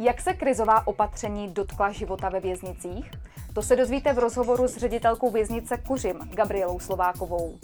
Jak 0.00 0.20
se 0.20 0.34
krizová 0.34 0.86
opatření 0.86 1.52
dotkla 1.52 1.90
života 1.90 2.28
ve 2.28 2.40
věznicích? 2.40 3.10
To 3.54 3.62
se 3.62 3.76
dozvíte 3.76 4.12
v 4.12 4.18
rozhovoru 4.18 4.68
s 4.68 4.76
ředitelkou 4.76 5.30
věznice 5.30 5.76
Kuřim, 5.88 6.18
Gabrielou 6.36 6.78
Slovákovou. 6.78 7.58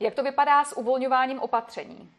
Jak 0.00 0.14
to 0.14 0.22
vypadá 0.22 0.64
s 0.64 0.76
uvolňováním 0.78 1.38
opatření? 1.38 2.10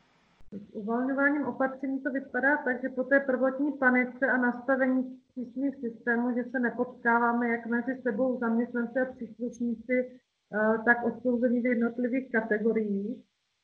S 0.51 0.75
uvolňováním 0.75 1.45
opatření 1.45 2.01
to 2.01 2.11
vypadá 2.11 2.57
tak, 2.57 2.81
že 2.81 2.89
po 2.89 3.03
té 3.03 3.19
prvotní 3.19 3.71
panice 3.71 4.25
a 4.31 4.37
nastavení 4.37 5.19
přísných 5.31 5.75
systémů, 5.75 6.35
že 6.35 6.43
se 6.51 6.59
nepotkáváme 6.59 7.49
jak 7.49 7.65
mezi 7.65 8.01
sebou 8.01 8.39
zaměstnanci 8.39 8.99
a 8.99 9.13
příslušníci, 9.13 10.11
eh, 10.11 10.77
tak 10.85 11.05
odsouzení 11.05 11.61
v 11.61 11.65
jednotlivých 11.65 12.31
kategoriích, 12.31 13.17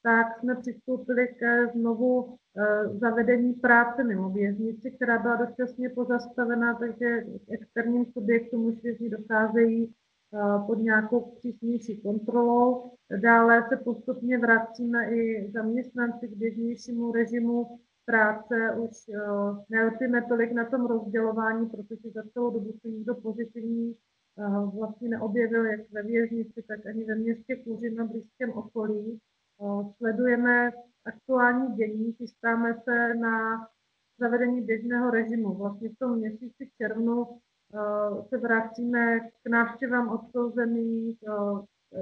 tak 0.07 0.39
jsme 0.39 0.55
přistoupili 0.55 1.27
ke 1.27 1.67
znovu 1.67 2.37
eh, 2.57 2.87
zavedení 2.89 3.53
práce 3.53 4.03
mimo 4.03 4.29
věznici, 4.29 4.91
která 4.91 5.19
byla 5.19 5.35
dočasně 5.35 5.89
pozastavena, 5.89 6.73
takže 6.73 7.23
externím 7.51 8.05
subjektům 8.05 8.65
už 8.65 8.81
vězni 8.83 9.09
docházejí 9.09 9.93
eh, 9.93 10.65
pod 10.67 10.75
nějakou 10.75 11.19
přísnější 11.19 12.01
kontrolou. 12.01 12.91
Dále 13.21 13.65
se 13.69 13.77
postupně 13.77 14.37
vracíme 14.37 15.11
i 15.11 15.51
zaměstnanci 15.51 16.27
k 16.27 16.37
běžnějšímu 16.37 17.11
režimu 17.11 17.79
práce. 18.05 18.55
Už 18.79 18.91
eh, 19.09 19.19
nelpíme 19.69 20.21
tolik 20.27 20.51
na 20.51 20.69
tom 20.69 20.85
rozdělování, 20.85 21.69
protože 21.69 22.09
za 22.15 22.23
celou 22.33 22.49
dobu 22.51 22.73
se 22.81 22.87
nikdo 22.87 23.15
pozitivní 23.15 23.95
vlastně 24.73 25.09
neobjevil, 25.09 25.65
jak 25.65 25.91
ve 25.91 26.03
věznici, 26.03 26.63
tak 26.67 26.85
ani 26.85 27.03
ve 27.05 27.15
městě 27.15 27.55
Kůži 27.55 27.89
na 27.89 28.05
blízkém 28.05 28.53
okolí. 28.53 29.19
Sledujeme 29.97 30.71
aktuální 31.05 31.75
dění, 31.75 32.13
chystáme 32.13 32.73
se 32.83 33.13
na 33.13 33.67
zavedení 34.19 34.61
běžného 34.61 35.11
režimu. 35.11 35.53
Vlastně 35.53 35.89
v 35.89 35.99
tom 35.99 36.17
měsíci 36.17 36.69
červnu 36.77 37.27
se 38.29 38.37
vracíme 38.37 39.19
k 39.19 39.49
návštěvám 39.49 40.09
odsouzených, 40.09 41.19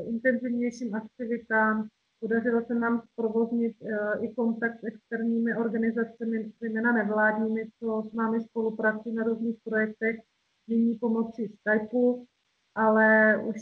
intenzivnějším 0.08 0.96
aktivitám. 0.96 1.88
Podařilo 2.20 2.62
se 2.66 2.74
nám 2.76 3.02
provoznit 3.16 3.76
i 4.20 4.34
kontakt 4.34 4.80
s 4.80 4.84
externími 4.84 5.56
organizacemi, 5.56 6.52
zejména 6.60 6.92
nevládními, 6.92 7.70
co 7.80 8.04
s 8.10 8.14
námi 8.14 8.42
spolupracují 8.42 9.16
na 9.16 9.24
různých 9.24 9.58
projektech, 9.64 10.16
nyní 10.68 10.96
pomocí 10.96 11.48
Skypeu, 11.48 12.26
ale 12.76 13.38
už 13.38 13.62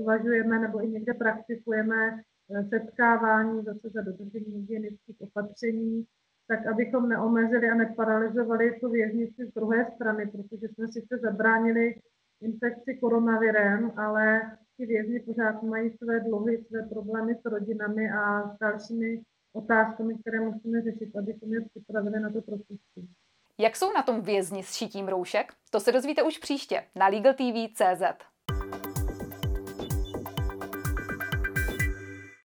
zvažujeme 0.00 0.58
nebo 0.58 0.84
i 0.84 0.88
někde 0.88 1.14
praktikujeme 1.14 2.22
setkávání 2.68 3.62
zase 3.64 3.88
za 3.88 4.02
dodržení 4.02 4.52
hygienických 4.52 5.16
opatření, 5.20 6.06
tak 6.48 6.66
abychom 6.66 7.08
neomezili 7.08 7.70
a 7.70 7.74
neparalizovali 7.74 8.80
tu 8.80 8.90
věznici 8.90 9.46
z 9.46 9.54
druhé 9.54 9.90
strany, 9.94 10.26
protože 10.26 10.68
jsme 10.68 10.88
sice 10.88 11.18
zabránili 11.22 11.94
infekci 12.40 12.98
koronavirem, 13.00 13.92
ale 13.96 14.40
ti 14.76 14.86
vězni 14.86 15.20
pořád 15.20 15.62
mají 15.62 15.90
své 15.96 16.20
dluhy, 16.20 16.64
své 16.64 16.82
problémy 16.82 17.34
s 17.34 17.44
rodinami 17.44 18.10
a 18.10 18.54
s 18.54 18.58
dalšími 18.58 19.22
otázkami, 19.52 20.18
které 20.18 20.40
musíme 20.40 20.82
řešit, 20.82 21.16
abychom 21.16 21.54
je 21.54 21.60
připravili 21.60 22.20
na 22.20 22.30
to 22.30 22.42
propuštění. 22.42 23.08
Jak 23.58 23.76
jsou 23.76 23.92
na 23.92 24.02
tom 24.02 24.20
vězni 24.20 24.62
s 24.62 24.74
šitím 24.74 25.08
roušek? 25.08 25.52
To 25.70 25.80
se 25.80 25.92
dozvíte 25.92 26.22
už 26.22 26.38
příště 26.38 26.82
na 26.94 27.08
Legal 27.08 27.34
TV 27.34 27.74
CZ. 27.74 28.02